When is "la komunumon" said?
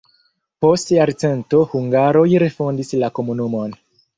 3.05-3.79